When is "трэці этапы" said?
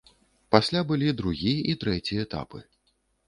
1.83-2.65